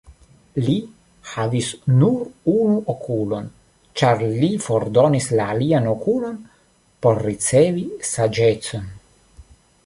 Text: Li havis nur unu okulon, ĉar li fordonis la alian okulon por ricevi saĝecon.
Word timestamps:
Li 0.67 0.75
havis 1.31 1.65
nur 1.97 2.23
unu 2.53 2.77
okulon, 2.93 3.51
ĉar 4.01 4.23
li 4.45 4.49
fordonis 4.65 5.29
la 5.41 5.45
alian 5.57 5.87
okulon 5.93 6.41
por 7.05 7.23
ricevi 7.29 7.85
saĝecon. 8.15 8.91